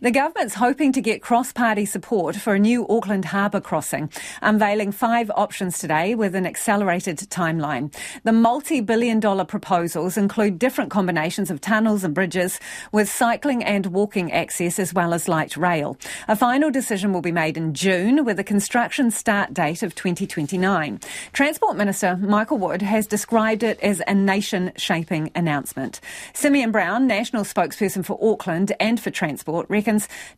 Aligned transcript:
The 0.00 0.12
government's 0.12 0.54
hoping 0.54 0.92
to 0.92 1.00
get 1.00 1.22
cross 1.22 1.52
party 1.52 1.84
support 1.84 2.36
for 2.36 2.54
a 2.54 2.58
new 2.58 2.86
Auckland 2.88 3.24
harbour 3.24 3.60
crossing, 3.60 4.10
unveiling 4.42 4.92
five 4.92 5.28
options 5.34 5.78
today 5.78 6.14
with 6.14 6.36
an 6.36 6.46
accelerated 6.46 7.18
timeline. 7.18 7.92
The 8.22 8.32
multi 8.32 8.80
billion 8.80 9.18
dollar 9.18 9.44
proposals 9.44 10.16
include 10.16 10.60
different 10.60 10.92
combinations 10.92 11.50
of 11.50 11.60
tunnels 11.60 12.04
and 12.04 12.14
bridges 12.14 12.60
with 12.92 13.08
cycling 13.08 13.64
and 13.64 13.86
walking 13.86 14.30
access 14.30 14.78
as 14.78 14.94
well 14.94 15.12
as 15.12 15.26
light 15.26 15.56
rail. 15.56 15.96
A 16.28 16.36
final 16.36 16.70
decision 16.70 17.12
will 17.12 17.20
be 17.20 17.32
made 17.32 17.56
in 17.56 17.74
June 17.74 18.24
with 18.24 18.38
a 18.38 18.44
construction 18.44 19.10
start 19.10 19.52
date 19.52 19.82
of 19.82 19.96
2029. 19.96 21.00
Transport 21.32 21.76
Minister 21.76 22.16
Michael 22.18 22.58
Wood 22.58 22.82
has 22.82 23.08
described 23.08 23.64
it 23.64 23.80
as 23.80 24.00
a 24.06 24.14
nation 24.14 24.70
shaping 24.76 25.32
announcement. 25.34 26.00
Simeon 26.34 26.70
Brown, 26.70 27.08
National 27.08 27.42
spokesperson 27.42 28.04
for 28.04 28.16
Auckland 28.22 28.72
and 28.78 29.00
for 29.00 29.10
Transport, 29.10 29.66
reckons 29.68 29.87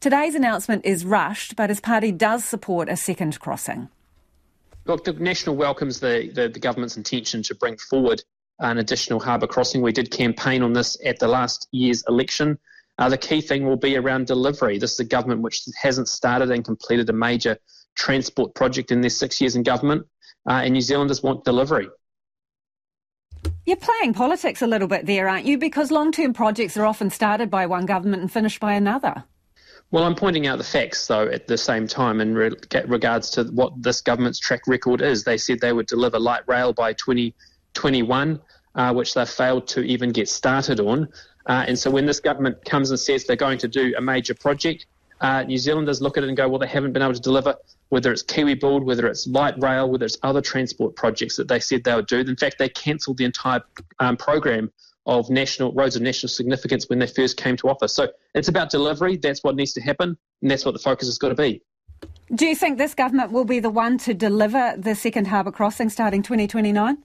today's 0.01 0.35
announcement 0.35 0.85
is 0.85 1.05
rushed, 1.05 1.57
but 1.57 1.71
his 1.71 1.81
party 1.81 2.13
does 2.13 2.45
support 2.45 2.89
a 2.89 2.97
second 2.97 3.41
crossing. 3.41 3.89
Look, 4.87 5.05
the 5.05 5.13
National 5.13 5.57
welcomes 5.57 6.01
the, 6.01 6.31
the, 6.35 6.49
the 6.49 6.61
government's 6.61 6.97
intention 6.97 7.43
to 7.45 7.55
bring 7.55 7.77
forward 7.77 8.23
an 8.61 8.79
additional 8.79 9.21
harbour 9.21 9.47
crossing. 9.47 9.83
We 9.83 9.93
did 9.93 10.11
campaign 10.11 10.63
on 10.63 10.73
this 10.73 10.97
at 11.05 11.19
the 11.19 11.29
last 11.29 11.69
year's 11.73 12.05
election. 12.09 12.59
Uh, 12.99 13.09
the 13.09 13.19
key 13.19 13.41
thing 13.41 13.67
will 13.67 13.77
be 13.77 13.97
around 13.97 14.27
delivery. 14.27 14.79
This 14.79 14.93
is 14.93 15.01
a 15.01 15.05
government 15.05 15.41
which 15.41 15.63
hasn't 15.81 16.09
started 16.09 16.51
and 16.51 16.65
completed 16.65 17.09
a 17.09 17.15
major 17.15 17.57
transport 17.97 18.55
project 18.55 18.91
in 18.91 19.01
their 19.01 19.11
six 19.11 19.41
years 19.41 19.57
in 19.57 19.63
government, 19.63 20.07
uh, 20.49 20.61
and 20.65 20.75
New 20.75 20.81
Zealanders 20.81 21.23
want 21.23 21.45
delivery. 21.45 21.89
You're 23.65 23.77
playing 23.77 24.15
politics 24.15 24.63
a 24.63 24.67
little 24.67 24.89
bit 24.89 25.07
there, 25.07 25.29
aren't 25.29 25.47
you? 25.47 25.57
Because 25.57 25.91
long 25.91 26.13
term 26.13 26.33
projects 26.33 26.77
are 26.77 26.85
often 26.85 27.11
started 27.11 27.51
by 27.51 27.67
one 27.67 27.87
government 27.87 28.23
and 28.23 28.31
finished 28.31 28.61
by 28.61 28.75
another. 28.75 29.25
Well, 29.93 30.05
I'm 30.05 30.15
pointing 30.15 30.47
out 30.47 30.59
the 30.59 30.65
facts, 30.65 31.09
though, 31.09 31.27
at 31.27 31.49
the 31.49 31.59
same 31.59 31.89
time 31.89 32.21
in 32.21 32.35
re- 32.35 32.53
regards 32.87 33.31
to 33.31 33.45
what 33.45 33.73
this 33.83 34.01
government's 34.01 34.39
track 34.39 34.69
record 34.69 35.03
is. 35.03 35.25
They 35.25 35.37
said 35.37 35.61
they 35.61 35.73
would 35.73 35.87
deliver 35.87 36.19
light 36.19 36.43
rail 36.47 36.73
by 36.73 36.93
2021, 36.93 38.41
uh, 38.77 38.95
which 38.95 39.15
they 39.15 39.27
failed 39.27 39.67
to 39.69 39.81
even 39.81 40.11
get 40.11 40.29
started 40.29 40.79
on. 40.79 41.09
Uh, 41.47 41.65
and 41.67 41.77
so 41.77 41.91
when 41.91 42.07
this 42.07 42.21
government 42.21 42.65
comes 42.65 42.91
and 42.91 43.01
says 43.01 43.25
they're 43.25 43.35
going 43.35 43.59
to 43.59 43.67
do 43.67 43.93
a 43.99 44.01
major 44.01 44.35
project, 44.35 44.87
uh, 45.21 45.43
New 45.43 45.59
Zealanders 45.59 46.01
look 46.01 46.17
at 46.17 46.23
it 46.23 46.29
and 46.29 46.37
go, 46.37 46.49
well, 46.49 46.61
they 46.61 46.69
haven't 46.69 46.93
been 46.93 47.03
able 47.03 47.15
to 47.15 47.21
deliver, 47.21 47.57
whether 47.89 48.13
it's 48.13 48.23
Kiwi 48.23 48.55
Build, 48.55 48.85
whether 48.85 49.09
it's 49.09 49.27
light 49.27 49.55
rail, 49.59 49.91
whether 49.91 50.07
it's 50.07 50.19
other 50.23 50.41
transport 50.41 50.95
projects 50.95 51.35
that 51.37 51.49
they 51.49 51.59
said 51.59 51.83
they 51.83 51.95
would 51.97 52.07
do. 52.07 52.21
In 52.21 52.37
fact, 52.37 52.59
they 52.59 52.69
cancelled 52.69 53.19
the 53.19 53.25
entire 53.25 53.61
um, 53.99 54.17
program 54.17 54.71
of 55.11 55.29
national 55.29 55.73
roads 55.73 55.97
of 55.97 56.03
national 56.03 56.29
significance 56.29 56.89
when 56.89 57.01
they 57.01 57.07
first 57.07 57.37
came 57.37 57.57
to 57.57 57.69
office. 57.69 57.93
So 57.93 58.09
it's 58.35 58.49
about 58.49 58.71
delivery. 58.71 59.17
That's 59.17 59.43
what 59.43 59.57
needs 59.57 59.73
to 59.73 59.81
happen, 59.81 60.17
and 60.41 60.51
that's 60.51 60.65
what 60.65 60.73
the 60.73 60.79
focus 60.79 61.09
has 61.09 61.19
got 61.19 61.31
to 61.31 61.35
be. 61.35 61.63
Do 62.33 62.47
you 62.47 62.55
think 62.55 62.79
this 62.79 62.95
government 62.95 63.33
will 63.33 63.45
be 63.45 63.59
the 63.59 63.71
one 63.71 63.99
to 63.99 64.15
deliver 64.15 64.75
the 64.79 64.95
second 64.95 65.27
harbour 65.27 65.51
crossing 65.51 65.91
starting 65.91 66.23
2029? 66.23 66.97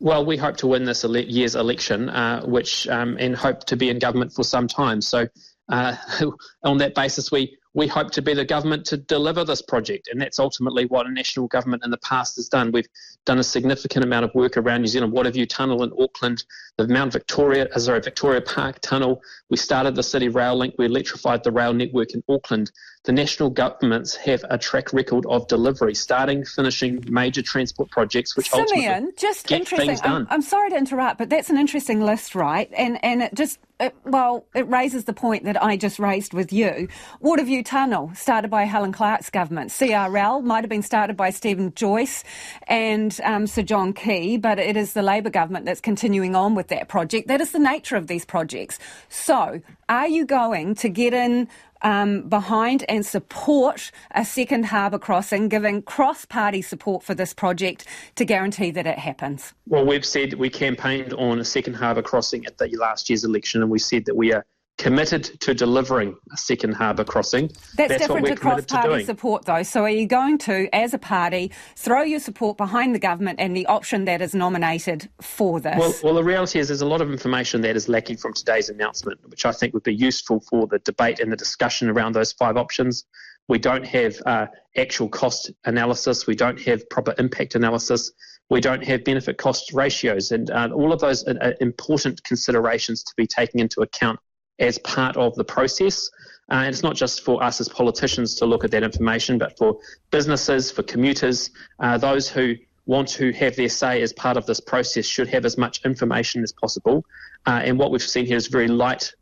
Well, 0.00 0.24
we 0.24 0.38
hope 0.38 0.56
to 0.56 0.66
win 0.66 0.84
this 0.84 1.04
ele- 1.04 1.18
year's 1.18 1.54
election, 1.54 2.08
uh, 2.08 2.42
which 2.46 2.88
um, 2.88 3.16
and 3.20 3.36
hope 3.36 3.64
to 3.66 3.76
be 3.76 3.90
in 3.90 3.98
government 3.98 4.32
for 4.32 4.44
some 4.44 4.66
time. 4.66 5.02
So 5.02 5.28
uh, 5.68 5.94
on 6.64 6.78
that 6.78 6.94
basis, 6.94 7.30
we, 7.30 7.58
we 7.74 7.86
hope 7.86 8.10
to 8.12 8.22
be 8.22 8.34
the 8.34 8.44
government 8.44 8.84
to 8.86 8.96
deliver 8.96 9.44
this 9.44 9.62
project, 9.62 10.08
and 10.08 10.20
that's 10.20 10.38
ultimately 10.38 10.84
what 10.86 11.06
a 11.06 11.10
national 11.10 11.48
government 11.48 11.82
in 11.84 11.90
the 11.90 11.98
past 11.98 12.36
has 12.36 12.48
done. 12.48 12.70
We've 12.70 12.88
done 13.24 13.38
a 13.38 13.44
significant 13.44 14.04
amount 14.04 14.24
of 14.24 14.34
work 14.34 14.56
around 14.56 14.82
New 14.82 14.88
Zealand 14.88 15.12
Waterview 15.12 15.48
Tunnel 15.48 15.82
in 15.82 15.92
Auckland, 15.98 16.44
the 16.76 16.86
Mount 16.86 17.12
Victoria, 17.12 17.68
uh, 17.74 17.78
sorry, 17.78 18.00
Victoria 18.00 18.40
Park 18.40 18.80
Tunnel. 18.80 19.22
We 19.48 19.56
started 19.56 19.94
the 19.94 20.02
City 20.02 20.28
Rail 20.28 20.56
Link. 20.56 20.74
We 20.76 20.86
electrified 20.86 21.44
the 21.44 21.52
rail 21.52 21.72
network 21.72 22.12
in 22.12 22.22
Auckland. 22.28 22.70
The 23.04 23.12
national 23.12 23.50
governments 23.50 24.14
have 24.16 24.44
a 24.48 24.58
track 24.58 24.92
record 24.92 25.24
of 25.26 25.48
delivery, 25.48 25.94
starting, 25.94 26.44
finishing 26.44 27.02
major 27.08 27.42
transport 27.42 27.90
projects, 27.90 28.36
which 28.36 28.50
Simeon, 28.50 28.68
ultimately 28.68 29.12
just 29.16 29.46
get 29.46 29.60
interesting. 29.60 29.88
things 29.88 30.00
done. 30.00 30.22
I'm, 30.22 30.34
I'm 30.34 30.42
sorry 30.42 30.70
to 30.70 30.76
interrupt, 30.76 31.18
but 31.18 31.30
that's 31.30 31.50
an 31.50 31.58
interesting 31.58 32.00
list, 32.00 32.34
right? 32.34 32.70
And 32.76 33.02
and 33.04 33.22
it 33.22 33.34
just 33.34 33.58
it, 33.82 33.94
well, 34.04 34.46
it 34.54 34.68
raises 34.68 35.04
the 35.04 35.12
point 35.12 35.44
that 35.44 35.62
I 35.62 35.76
just 35.76 35.98
raised 35.98 36.32
with 36.32 36.52
you. 36.52 36.88
Waterview 37.22 37.64
Tunnel, 37.64 38.12
started 38.14 38.50
by 38.50 38.64
Helen 38.64 38.92
Clark's 38.92 39.30
government. 39.30 39.70
CRL 39.70 40.42
might 40.44 40.62
have 40.62 40.70
been 40.70 40.82
started 40.82 41.16
by 41.16 41.30
Stephen 41.30 41.74
Joyce 41.74 42.24
and 42.68 43.18
um, 43.24 43.46
Sir 43.46 43.62
John 43.62 43.92
Key, 43.92 44.36
but 44.36 44.58
it 44.58 44.76
is 44.76 44.92
the 44.92 45.02
Labor 45.02 45.30
government 45.30 45.66
that's 45.66 45.80
continuing 45.80 46.36
on 46.36 46.54
with 46.54 46.68
that 46.68 46.88
project. 46.88 47.28
That 47.28 47.40
is 47.40 47.52
the 47.52 47.58
nature 47.58 47.96
of 47.96 48.06
these 48.06 48.24
projects. 48.24 48.78
So, 49.08 49.60
are 49.88 50.08
you 50.08 50.24
going 50.24 50.74
to 50.76 50.88
get 50.88 51.12
in 51.12 51.48
um, 51.82 52.28
behind 52.28 52.84
and 52.88 53.04
support 53.04 53.90
a 54.12 54.24
second 54.24 54.66
harbour 54.66 54.98
crossing, 54.98 55.48
giving 55.48 55.82
cross 55.82 56.24
party 56.24 56.62
support 56.62 57.02
for 57.02 57.14
this 57.14 57.34
project 57.34 57.86
to 58.16 58.24
guarantee 58.24 58.70
that 58.70 58.86
it 58.86 58.98
happens? 58.98 59.52
Well, 59.66 59.84
we've 59.84 60.04
said 60.04 60.34
we 60.34 60.50
campaigned 60.50 61.12
on 61.14 61.38
a 61.38 61.44
second 61.44 61.74
harbour 61.74 62.02
crossing 62.02 62.46
at 62.46 62.58
the 62.58 62.68
last 62.76 63.10
year's 63.10 63.24
election, 63.24 63.62
and 63.62 63.70
we 63.70 63.78
said 63.78 64.04
that 64.06 64.16
we 64.16 64.32
are 64.32 64.44
committed 64.78 65.24
to 65.40 65.54
delivering 65.54 66.16
a 66.32 66.36
second 66.36 66.72
harbour 66.72 67.04
crossing. 67.04 67.48
That's, 67.76 67.90
That's 67.90 67.98
different 67.98 68.26
to 68.26 68.36
cross 68.36 68.64
party 68.64 69.04
support, 69.04 69.44
though. 69.44 69.62
So, 69.62 69.82
are 69.82 69.90
you 69.90 70.06
going 70.06 70.38
to, 70.38 70.68
as 70.74 70.94
a 70.94 70.98
party, 70.98 71.52
throw 71.76 72.02
your 72.02 72.20
support 72.20 72.56
behind 72.56 72.94
the 72.94 72.98
government 72.98 73.38
and 73.38 73.56
the 73.56 73.66
option 73.66 74.06
that 74.06 74.20
is 74.20 74.34
nominated 74.34 75.08
for 75.20 75.60
this? 75.60 75.78
Well, 75.78 75.94
well, 76.02 76.14
the 76.14 76.24
reality 76.24 76.58
is 76.58 76.68
there's 76.68 76.80
a 76.80 76.86
lot 76.86 77.00
of 77.00 77.10
information 77.10 77.60
that 77.62 77.76
is 77.76 77.88
lacking 77.88 78.16
from 78.16 78.32
today's 78.32 78.68
announcement, 78.68 79.20
which 79.28 79.44
I 79.44 79.52
think 79.52 79.74
would 79.74 79.82
be 79.82 79.94
useful 79.94 80.40
for 80.40 80.66
the 80.66 80.78
debate 80.80 81.20
and 81.20 81.30
the 81.30 81.36
discussion 81.36 81.88
around 81.88 82.14
those 82.14 82.32
five 82.32 82.56
options. 82.56 83.04
We 83.48 83.58
don't 83.58 83.86
have 83.86 84.16
uh, 84.24 84.46
actual 84.76 85.08
cost 85.08 85.50
analysis. 85.64 86.26
We 86.26 86.34
don't 86.34 86.60
have 86.62 86.88
proper 86.88 87.14
impact 87.18 87.54
analysis. 87.54 88.10
We 88.50 88.60
don't 88.60 88.84
have 88.84 89.04
benefit 89.04 89.38
cost 89.38 89.72
ratios. 89.72 90.32
And 90.32 90.50
uh, 90.50 90.70
all 90.74 90.92
of 90.92 91.00
those 91.00 91.24
are 91.24 91.54
important 91.60 92.22
considerations 92.24 93.02
to 93.04 93.12
be 93.16 93.26
taken 93.26 93.60
into 93.60 93.80
account 93.80 94.18
as 94.62 94.78
part 94.78 95.16
of 95.16 95.34
the 95.34 95.44
process. 95.44 96.08
Uh, 96.50 96.56
and 96.56 96.68
it's 96.68 96.82
not 96.82 96.96
just 96.96 97.24
for 97.24 97.42
us 97.42 97.60
as 97.60 97.68
politicians 97.68 98.36
to 98.36 98.46
look 98.46 98.64
at 98.64 98.70
that 98.70 98.82
information, 98.82 99.38
but 99.38 99.56
for 99.58 99.78
businesses, 100.10 100.70
for 100.70 100.82
commuters, 100.82 101.50
uh, 101.80 101.98
those 101.98 102.28
who 102.28 102.54
want 102.86 103.08
to 103.08 103.32
have 103.32 103.54
their 103.56 103.68
say 103.68 104.02
as 104.02 104.12
part 104.12 104.36
of 104.36 104.44
this 104.46 104.60
process 104.60 105.06
should 105.06 105.28
have 105.28 105.44
as 105.44 105.56
much 105.56 105.84
information 105.84 106.42
as 106.42 106.52
possible. 106.52 107.04
Uh, 107.46 107.60
and 107.64 107.78
what 107.78 107.90
we've 107.90 108.02
seen 108.02 108.26
here 108.26 108.36
is 108.36 108.48
very 108.48 108.68
light, 108.68 109.12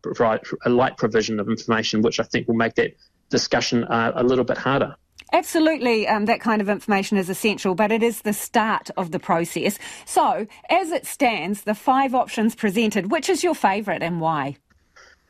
a 0.64 0.68
light 0.70 0.96
provision 0.96 1.40
of 1.40 1.48
information, 1.48 2.02
which 2.02 2.20
I 2.20 2.24
think 2.24 2.48
will 2.48 2.54
make 2.54 2.74
that 2.74 2.92
discussion 3.28 3.84
uh, 3.84 4.12
a 4.14 4.24
little 4.24 4.44
bit 4.44 4.58
harder. 4.58 4.94
Absolutely, 5.32 6.08
um, 6.08 6.24
that 6.24 6.40
kind 6.40 6.60
of 6.60 6.68
information 6.68 7.16
is 7.16 7.30
essential, 7.30 7.74
but 7.74 7.92
it 7.92 8.02
is 8.02 8.22
the 8.22 8.32
start 8.32 8.90
of 8.96 9.12
the 9.12 9.20
process. 9.20 9.78
So, 10.04 10.46
as 10.68 10.90
it 10.90 11.06
stands, 11.06 11.62
the 11.62 11.74
five 11.74 12.14
options 12.14 12.56
presented, 12.56 13.12
which 13.12 13.28
is 13.28 13.44
your 13.44 13.54
favourite 13.54 14.02
and 14.02 14.20
why? 14.20 14.56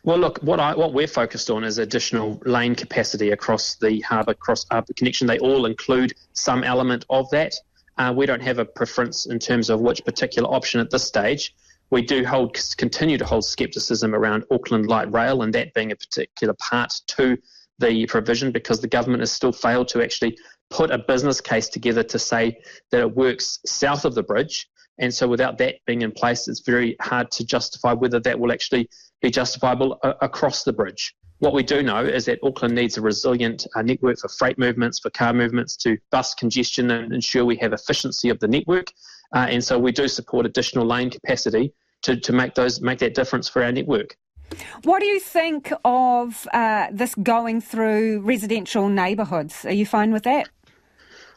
Well, 0.03 0.19
look, 0.19 0.39
what 0.39 0.61
I 0.61 0.75
what 0.75 0.95
we're 0.95 1.07
focused 1.07 1.51
on 1.51 1.63
is 1.63 1.77
additional 1.79 2.41
lane 2.47 2.75
capacity 2.75 3.31
across 3.31 3.75
the 3.77 4.01
harbour 4.01 4.35
cross 4.35 4.65
harbour 4.71 4.95
connection. 4.95 5.27
They 5.27 5.39
all 5.39 5.67
include 5.67 6.15
some 6.33 6.65
element 6.65 7.05
of 7.11 7.29
that. 7.31 7.55
Uh, 7.99 8.13
we 8.17 8.25
don't 8.25 8.41
have 8.41 8.59
a 8.59 8.65
preference 8.65 9.27
in 9.27 9.39
terms 9.39 9.69
of 9.69 9.81
which 9.81 10.03
particular 10.05 10.49
option 10.49 10.81
at 10.81 10.91
this 10.91 11.05
stage. 11.05 11.55
We 11.91 12.01
do 12.01 12.25
hold 12.25 12.59
continue 12.79 13.19
to 13.19 13.27
hold 13.27 13.45
scepticism 13.45 14.15
around 14.15 14.45
Auckland 14.51 14.87
Light 14.87 15.13
Rail 15.13 15.43
and 15.43 15.53
that 15.55 15.75
being 15.75 15.93
a 15.93 15.97
particular 15.97 16.55
part 16.55 16.95
to 17.09 17.37
the 17.79 18.07
provision 18.07 18.53
because 18.53 18.81
the 18.81 18.89
government 18.89 19.21
has 19.21 19.33
still 19.33 19.53
failed 19.53 19.89
to 19.89 20.03
actually 20.03 20.39
put 20.71 20.91
a 20.91 20.99
business 20.99 21.41
case 21.41 21.69
together 21.69 22.03
to 22.05 22.19
say 22.19 22.57
that 22.91 23.01
it 23.01 23.17
works 23.17 23.59
south 23.67 24.05
of 24.07 24.15
the 24.15 24.23
bridge. 24.23 24.69
And 24.99 25.13
so, 25.13 25.27
without 25.27 25.59
that 25.59 25.77
being 25.87 26.03
in 26.03 26.13
place, 26.13 26.47
it's 26.47 26.61
very 26.61 26.97
hard 27.01 27.31
to 27.33 27.45
justify 27.45 27.93
whether 27.93 28.21
that 28.21 28.39
will 28.39 28.53
actually 28.53 28.89
be 29.21 29.31
justifiable 29.31 29.99
a- 30.03 30.15
across 30.23 30.65
the 30.65 30.73
bridge. 30.73 31.15
What 31.39 31.55
we 31.55 31.63
do 31.63 31.83
know 31.83 32.05
is 32.05 32.27
that 32.27 32.39
Auckland 32.43 32.75
needs 32.75 32.99
a 32.99 33.01
resilient 33.01 33.67
uh, 33.75 33.83
network 33.83 34.19
for 34.19 34.29
freight 34.29 34.59
movements, 34.59 34.99
for 34.99 35.09
car 35.11 35.33
movements, 35.33 35.75
to 35.79 35.97
bust 36.11 36.39
congestion 36.39 36.91
and 36.91 37.13
ensure 37.13 37.47
we 37.47 37.57
have 37.57 37.73
efficiency 37.73 38.29
of 38.29 38.39
the 38.41 38.49
network. 38.49 38.93
Uh, 39.35 39.47
and 39.49 39.65
so 39.65 39.79
we 39.79 39.91
do 39.93 40.07
support 40.07 40.45
additional 40.45 40.85
lane 40.85 41.09
capacity 41.09 41.73
to, 42.03 42.19
to 42.21 42.33
make 42.33 42.55
those 42.55 42.81
make 42.81 42.99
that 42.99 43.15
difference 43.15 43.49
for 43.49 43.63
our 43.63 43.73
network. 43.73 44.17
What 44.83 45.01
do 45.01 45.07
you 45.07 45.21
think 45.21 45.73
of 45.85 46.47
uh, 46.53 46.89
this 46.91 47.15
going 47.15 47.61
through 47.61 48.21
residential 48.21 48.89
neighbourhoods? 48.89 49.65
Are 49.65 49.73
you 49.73 49.87
fine 49.87 50.13
with 50.13 50.25
that? 50.25 50.49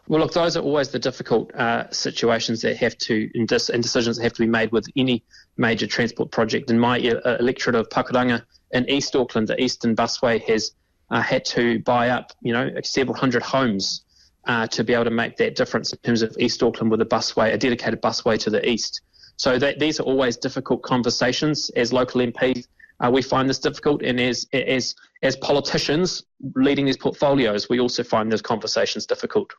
Well, 0.08 0.20
look, 0.20 0.34
those 0.34 0.58
are 0.58 0.62
always 0.62 0.90
the 0.90 1.00
difficult 1.00 1.54
uh, 1.56 1.90
situations 1.92 2.62
that 2.62 2.76
have 2.78 2.98
to 3.00 3.30
and, 3.36 3.48
decisions 3.48 4.18
that 4.18 4.24
have 4.24 4.34
to 4.34 4.42
be 4.42 4.48
made 4.48 4.72
with 4.74 4.86
any 4.98 5.24
major 5.56 5.88
transport 5.88 6.30
project. 6.30 6.70
In 6.70 6.78
my 6.78 7.00
uh, 7.00 7.38
electorate 7.38 7.76
of 7.76 7.88
Pakuranga 7.90 8.44
in 8.72 8.90
East 8.90 9.16
Auckland, 9.16 9.48
the 9.48 9.62
Eastern 9.62 9.96
Busway 9.96 10.44
has 10.44 10.72
uh, 11.10 11.22
had 11.22 11.46
to 11.46 11.80
buy 11.80 12.10
up, 12.10 12.34
you 12.42 12.52
know, 12.52 12.70
several 12.84 13.16
hundred 13.16 13.44
homes 13.44 14.04
uh, 14.46 14.68
to 14.68 14.84
be 14.84 14.94
able 14.94 15.06
to 15.06 15.12
make 15.12 15.38
that 15.38 15.56
difference 15.56 15.94
in 15.94 16.00
terms 16.00 16.22
of 16.22 16.36
East 16.38 16.62
Auckland 16.62 16.92
with 16.92 17.00
a 17.00 17.06
busway, 17.06 17.54
a 17.54 17.58
dedicated 17.58 18.02
busway 18.02 18.38
to 18.40 18.50
the 18.50 18.68
east. 18.68 19.02
So 19.38 19.58
that, 19.58 19.80
these 19.80 20.02
are 20.02 20.04
always 20.04 20.36
difficult 20.36 20.84
conversations 20.84 21.70
as 21.78 21.94
local 21.94 22.20
MPs. 22.22 22.68
uh, 23.00 23.10
we 23.10 23.22
find 23.22 23.50
this 23.50 23.60
difficult, 23.60 24.04
and 24.04 24.20
as 24.20 24.48
as 24.54 24.96
as 25.22 25.38
politicians 25.38 26.24
leading 26.56 26.86
these 26.86 26.98
portfolios, 26.98 27.70
we 27.70 27.80
also 27.80 28.04
find 28.04 28.32
those 28.32 28.42
conversations 28.42 29.06
difficult. 29.06 29.54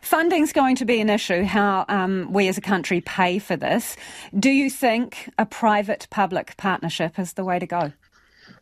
Funding's 0.00 0.52
going 0.52 0.76
to 0.76 0.84
be 0.84 1.00
an 1.00 1.10
issue, 1.10 1.44
how 1.44 1.84
um, 1.88 2.32
we 2.32 2.48
as 2.48 2.58
a 2.58 2.60
country 2.60 3.00
pay 3.00 3.38
for 3.38 3.56
this. 3.56 3.96
Do 4.38 4.50
you 4.50 4.70
think 4.70 5.30
a 5.38 5.46
private 5.46 6.06
public 6.10 6.56
partnership 6.56 7.18
is 7.18 7.32
the 7.32 7.44
way 7.44 7.58
to 7.58 7.66
go? 7.66 7.92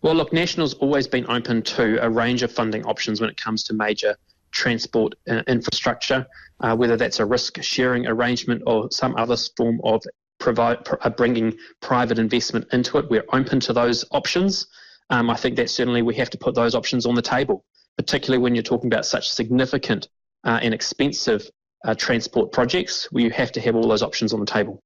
Well, 0.02 0.14
look, 0.14 0.32
National's 0.32 0.74
always 0.74 1.06
been 1.06 1.28
open 1.28 1.62
to 1.62 2.04
a 2.04 2.10
range 2.10 2.42
of 2.42 2.50
funding 2.50 2.84
options 2.84 3.20
when 3.20 3.30
it 3.30 3.36
comes 3.36 3.62
to 3.64 3.74
major 3.74 4.16
transport 4.50 5.14
uh, 5.28 5.42
infrastructure, 5.46 6.26
uh, 6.60 6.76
whether 6.76 6.96
that's 6.96 7.20
a 7.20 7.24
risk 7.24 7.62
sharing 7.62 8.06
arrangement 8.06 8.62
or 8.66 8.90
some 8.90 9.16
other 9.16 9.36
form 9.56 9.80
of 9.84 10.02
provide, 10.38 10.78
uh, 11.00 11.10
bringing 11.10 11.54
private 11.80 12.18
investment 12.18 12.66
into 12.72 12.98
it. 12.98 13.08
We're 13.08 13.24
open 13.32 13.60
to 13.60 13.72
those 13.72 14.04
options. 14.10 14.66
Um, 15.10 15.30
I 15.30 15.36
think 15.36 15.56
that 15.56 15.70
certainly 15.70 16.02
we 16.02 16.14
have 16.16 16.30
to 16.30 16.38
put 16.38 16.54
those 16.54 16.74
options 16.74 17.06
on 17.06 17.14
the 17.14 17.22
table, 17.22 17.64
particularly 17.96 18.42
when 18.42 18.54
you're 18.54 18.62
talking 18.62 18.88
about 18.88 19.06
such 19.06 19.30
significant 19.30 20.08
uh, 20.44 20.58
and 20.62 20.74
expensive 20.74 21.48
uh, 21.84 21.94
transport 21.94 22.52
projects 22.52 23.10
where 23.12 23.24
you 23.24 23.30
have 23.30 23.52
to 23.52 23.60
have 23.60 23.74
all 23.74 23.88
those 23.88 24.02
options 24.02 24.32
on 24.32 24.40
the 24.40 24.46
table. 24.46 24.82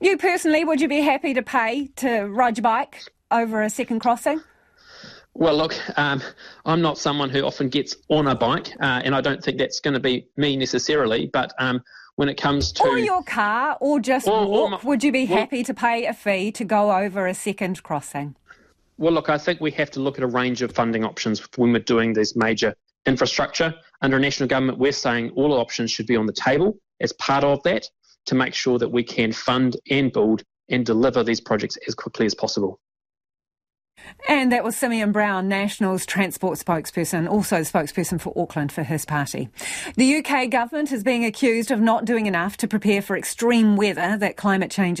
You 0.00 0.16
personally, 0.16 0.64
would 0.64 0.80
you 0.80 0.88
be 0.88 1.00
happy 1.00 1.34
to 1.34 1.42
pay 1.42 1.88
to 1.96 2.22
ride 2.26 2.58
your 2.58 2.62
bike 2.62 3.02
over 3.30 3.62
a 3.62 3.70
second 3.70 4.00
crossing? 4.00 4.40
Well, 5.34 5.56
look, 5.56 5.74
um, 5.98 6.22
I'm 6.66 6.82
not 6.82 6.98
someone 6.98 7.30
who 7.30 7.42
often 7.42 7.68
gets 7.68 7.96
on 8.08 8.26
a 8.28 8.34
bike, 8.34 8.68
uh, 8.80 9.00
and 9.04 9.14
I 9.14 9.20
don't 9.20 9.42
think 9.42 9.58
that's 9.58 9.80
going 9.80 9.94
to 9.94 10.00
be 10.00 10.26
me 10.36 10.56
necessarily. 10.56 11.30
But 11.32 11.54
um, 11.58 11.80
when 12.16 12.28
it 12.28 12.36
comes 12.36 12.70
to 12.72 12.84
or 12.84 12.98
your 12.98 13.22
car, 13.22 13.78
or 13.80 13.98
just 13.98 14.28
or, 14.28 14.46
walk, 14.46 14.60
or 14.60 14.70
my, 14.70 14.78
would 14.84 15.02
you 15.02 15.10
be 15.10 15.26
well, 15.26 15.38
happy 15.38 15.64
to 15.64 15.72
pay 15.72 16.04
a 16.04 16.12
fee 16.12 16.52
to 16.52 16.64
go 16.64 16.92
over 16.92 17.26
a 17.26 17.34
second 17.34 17.82
crossing? 17.82 18.36
Well, 18.98 19.12
look, 19.12 19.30
I 19.30 19.38
think 19.38 19.60
we 19.60 19.70
have 19.72 19.90
to 19.92 20.00
look 20.00 20.18
at 20.18 20.24
a 20.24 20.26
range 20.26 20.60
of 20.60 20.72
funding 20.72 21.02
options 21.02 21.40
when 21.56 21.72
we're 21.72 21.78
doing 21.78 22.12
these 22.12 22.36
major 22.36 22.74
infrastructure. 23.06 23.74
Under 24.02 24.18
national 24.18 24.48
government, 24.48 24.78
we're 24.78 24.92
saying 24.92 25.30
all 25.36 25.52
options 25.52 25.92
should 25.92 26.06
be 26.06 26.16
on 26.16 26.26
the 26.26 26.32
table 26.32 26.76
as 27.00 27.12
part 27.12 27.44
of 27.44 27.62
that 27.62 27.86
to 28.26 28.34
make 28.34 28.52
sure 28.52 28.78
that 28.78 28.90
we 28.90 29.04
can 29.04 29.32
fund 29.32 29.76
and 29.88 30.12
build 30.12 30.42
and 30.68 30.84
deliver 30.84 31.22
these 31.22 31.40
projects 31.40 31.78
as 31.86 31.94
quickly 31.94 32.26
as 32.26 32.34
possible. 32.34 32.80
And 34.28 34.52
that 34.52 34.64
was 34.64 34.76
Simeon 34.76 35.12
Brown, 35.12 35.48
National's 35.48 36.06
transport 36.06 36.58
spokesperson, 36.58 37.28
also 37.28 37.58
spokesperson 37.58 38.20
for 38.20 38.32
Auckland 38.36 38.72
for 38.72 38.82
his 38.82 39.04
party. 39.04 39.48
The 39.96 40.16
UK 40.16 40.50
government 40.50 40.92
is 40.92 41.02
being 41.02 41.24
accused 41.24 41.70
of 41.70 41.80
not 41.80 42.04
doing 42.04 42.26
enough 42.26 42.56
to 42.58 42.68
prepare 42.68 43.02
for 43.02 43.16
extreme 43.16 43.76
weather 43.76 44.16
that 44.18 44.36
climate 44.36 44.70
change 44.70 45.00